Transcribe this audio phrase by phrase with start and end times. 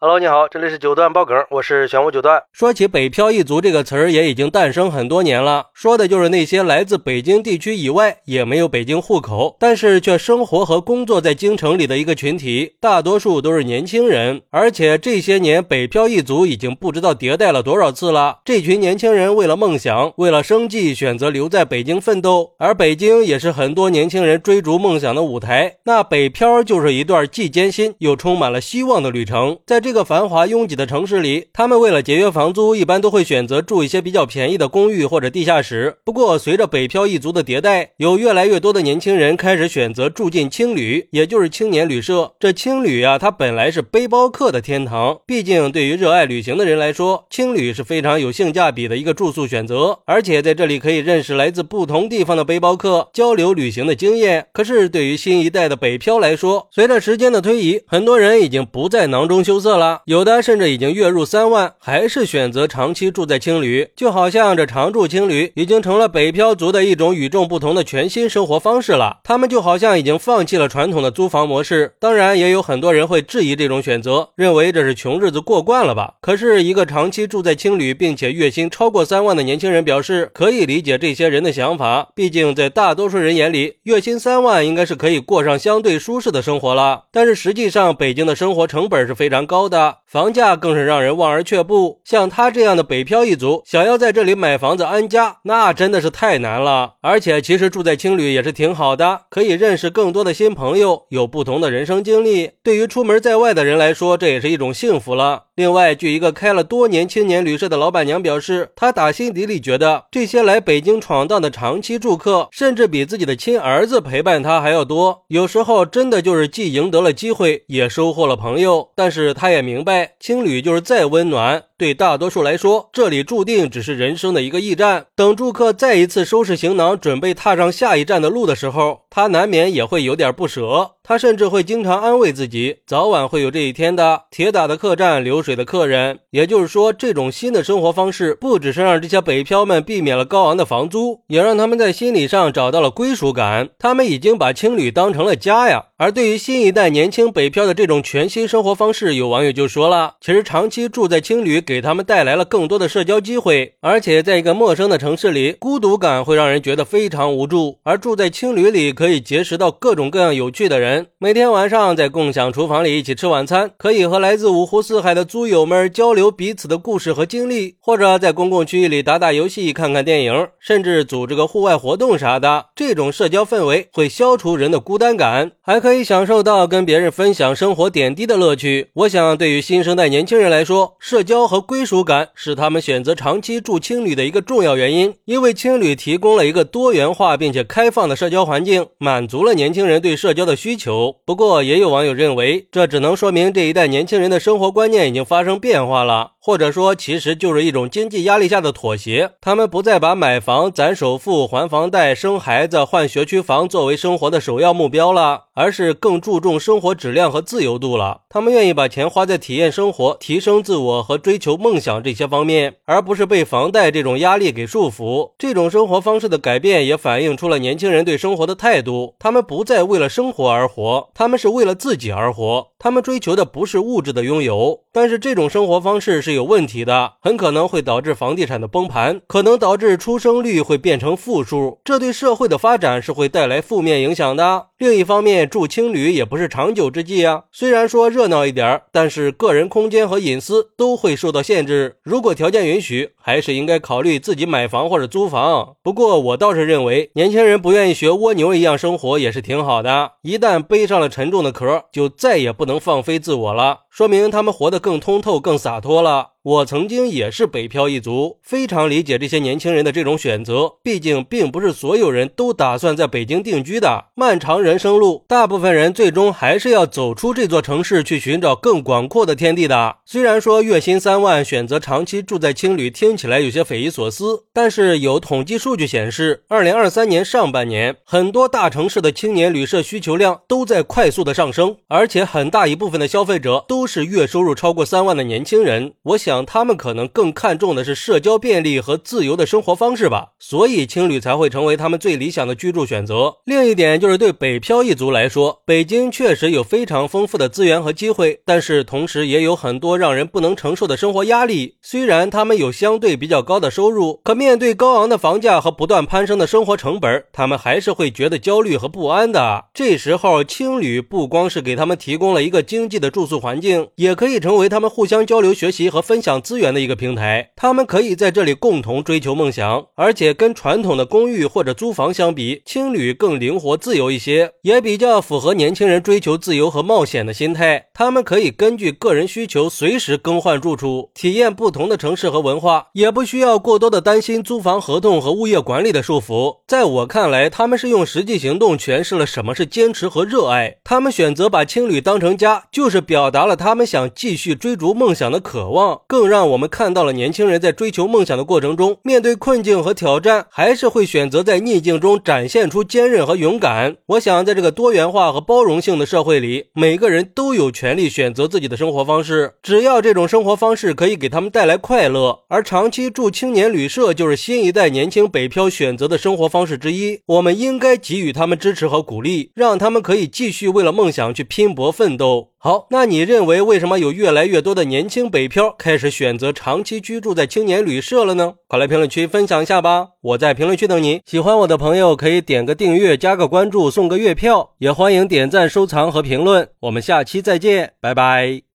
[0.00, 2.40] Hello，你好，这里是九段爆梗，我是玄武九段。
[2.52, 14.40] 说起“北漂一族”这个词儿，也已经诞生很多年了，说的就是那些来自北京地区以外，也没有北京户口，但是却生活和工作在京城里的一个群体，大多数都是年轻人。
[14.50, 18.38] 而且这些年，“北漂一族”已经不知道迭代了多少次了。
[18.44, 25.78] 这群年轻人为了梦想，为了生计，选择留在北京奋斗，而北京也是很多年轻人追逐梦想的舞台。
[25.86, 29.87] 那北漂就是一段既艰辛又充满了希望的旅程，在这。
[29.88, 35.96] 这个繁华拥挤的城市里，他们为了节约房租，一般都会选择住一些比较便宜的公寓或者地下室。
[36.04, 42.34] 不过，随着北漂一族的迭代，有越来越多的年轻人开始选择住进青旅，也就是青年旅社。
[42.38, 50.00] 这青旅啊，它本来是背包客的天堂，毕竟对于热爱旅行的人来说，青旅是非常有性价比的一个住宿选择。
[50.04, 54.48] 而且在这里可以认识来自不同地方的背包客，交流旅行的经验。
[54.52, 59.77] 可是对于新一代的北漂来说，随着时间的推移，很多人已经不再囊中羞涩。
[60.06, 69.20] 有的甚至已经月入三万，还是选择长期住在青旅，就好像这常住青旅已经成了北漂族的一种与众不同的全新生活方式了。
[69.22, 71.92] 他们就好像已经放弃了传统的租房模式。
[72.00, 76.14] 当然，也有很多人会质疑这种选择，认为这是穷日子过惯了吧？
[76.20, 82.08] 可是，一个长期住在青旅并且月薪超过三万的年轻人表示，可以理解这些人的想法。
[82.14, 87.04] 毕竟，在大多数人眼里，月薪三万应该是可以过上相对舒适的生活了。
[87.12, 89.67] 但是，实际上，北京的生活成本是非常高。
[89.68, 92.00] 的房价更是让人望而却步。
[92.04, 96.94] 像他这样的北漂一族，想要在这里买房子安家，那真的是太难了。
[97.02, 102.52] 而且，其实住在青旅也是挺好的，可以认识更多的新朋友，有不同的人生经历。
[102.62, 105.44] 对于出门在外的人来说，这也是一种幸福了。
[105.54, 115.24] 另外，据一个开了多年青年旅社的老板娘表示，她打心底里觉得，这些来北京闯荡的长期住客，甚至比自己的亲儿子陪伴她还要多。
[115.28, 118.88] 有时候，真的就是既赢得了机会，也收获了朋友。
[118.96, 119.57] 但是，她也。
[119.58, 125.06] 也明白，青旅就是再温暖，对大多数来说，这里注定只是人生的一个驿站。
[125.16, 130.92] 等住客再一次收拾行囊，准备踏上下一站的路的时候，他难免也会有点不舍。
[131.08, 134.24] 他甚至会经常安慰自己，早晚会有这一天的。
[134.30, 136.18] 铁打的客栈，流水的客人。
[136.32, 143.70] 也就是说，这种新的生活方式，不只是让这些北漂们避免了高昂的房租，也让他们在心理上找到了归属感。
[143.78, 145.86] 他们已经把青旅当成了家呀。
[145.96, 157.78] 而对于新一代年轻北漂的这种全新生活方式，有网友就说了：其实长期住在青旅，给他们带来了更多的社交机会，而且在一个陌生的城市里，孤独感会让人觉得非常无助。
[157.82, 160.97] 而住在青旅里，可以结识到各种各样有趣的人。
[161.18, 172.66] 每天晚上在共享厨房里一起吃晚餐，可以和来自五湖四海的租友们交流彼此的故事和经历，或者在公共区域里打打游戏、看看电影，甚至组织个户外活动啥的。
[172.74, 178.88] 这种社交氛围会消除人的孤单感，还可以享受到跟别人分享生活点滴的乐趣。
[178.94, 190.87] 我想，对于新生代年轻人来说，社交和归属感是他们选择长期住青旅的一个重要原因，因为青旅提供了一个多元化并且开放的社交环境，满足了年轻人对社交的需求。
[191.24, 196.32] 不过，也有网友认为，这只能说明这一代年轻人的生活观念已经发生变化了。
[196.40, 199.32] 或者说，其实就是一种经济压力下的妥协。
[199.40, 208.22] 他们不再把买房、攒首付、还房贷、生孩子、换学区房作为生活的首要目标了，而是更注重生活质量和自由度了。
[208.28, 215.32] 他们愿意把钱花在体验生活、提升自我和追求梦想这些方面，而不是被房贷这种压力给束缚。
[215.36, 219.16] 这种生活方式的改变也反映出了年轻人对生活的态度。
[219.18, 222.68] 他们不再为了生活而活，他们是为了自己而活。
[222.78, 234.67] 他们追求的不是物质的拥有，但是这种生活方式是有问题的，很可能会导致房地产的崩盘，可能导致出生率会变成负数，这对社会的发展是会带来负面影响的。
[234.78, 237.42] 另一方面，住青旅也不是长久之计啊。
[237.50, 241.96] 虽然说热闹一点，但是个人空间和隐私都会受到限制。
[242.04, 245.74] 如果条件允许，还是应该考虑自己买房或者租房。
[245.82, 250.12] 不过，我倒是认为，年轻人不愿意学蜗牛一样生活也是挺好的。
[250.22, 253.80] 一旦背上了沉重的壳，就再也不能放飞自我了。
[253.90, 256.34] 说明他们活得更通透、更洒脱了。
[256.42, 260.74] 我曾经也是北漂一族，非常理解这些年轻人的这种选择。
[260.82, 264.06] 毕竟，并不是所有人都打算在北京定居的。
[264.14, 269.96] 漫长人生路，大部分人最终还是要走出这座城市，去寻找更广阔的天地的。
[270.06, 285.92] 虽然说月薪三万，选择长期住在青旅，听起来有些匪夷所思，但是有统计数据显示，二零二三年上半年，很多大城市的青年旅社需求量都在快速的上升，而且很大一部分的消费者都是月收入超过三万的年轻人。
[286.04, 286.27] 我想。
[286.28, 293.36] 想他们可能更看重的是社交便利和自由的生活方式吧，所以青旅才会成为他们最理想的居住选择。
[293.46, 301.76] 另一点就是对北漂一族来说，北京确实有非常丰富的资源和机会，但是同时也有很多让人不能承受的生活压力。
[301.80, 309.64] 虽然他们有相对比较高的收入，可面对高昂的房价和不断攀升的生活成本，他们还是会觉得焦虑和不安的。
[309.72, 317.50] 这时候，青旅不光是给他们提供了一个经济的住宿环境，也可以成为他们互相交流、学习和分分享资源的一个平台。
[317.54, 327.86] 他们可以在这里共同追求梦想，而且跟传统的公寓或者租房相比，青旅更灵活自由一些，也比较符合年轻人追求自由和冒险的心态。
[327.94, 336.56] 他们可以根据个人需求随时更换住处，体验不同的城市和文化，也不需要过多的担心租房合同和物业管理的束缚。
[336.66, 340.78] 在我看来，他们是用实际行动诠释了什么是坚持和热爱。
[340.82, 353.94] 他们选择把青旅当成家，就是表达了他们想继续追逐梦想的渴望，更让我们看到了年轻人在追求梦想的过程中，面对困境和挑战，还是会选择在逆境中展现出坚韧和勇敢。
[354.06, 362.38] 我想，在这个多元化和包容性的社会里，每个人都有权利选择自己的生活方式，只要这种生活方式可以给他们带来快乐。
[362.48, 372.52] 而长期住青年旅社就是新一代年轻北漂选择的生活方式之一，我们应该给予他们支持和鼓励，让他们可以继续为了梦想去拼搏奋斗。
[372.60, 378.54] 好，那你认为为什么有越来越多的年轻北漂开始选择长期居住在青年旅社了呢？
[378.66, 380.08] 快来评论区分享一下吧！
[380.20, 381.20] 我在评论区等你。
[381.24, 386.68] 喜欢我的朋友可以点个订阅、加个关注、送个月票，也欢迎点赞、收藏和评论。
[386.80, 388.62] 我们下期再见，拜拜。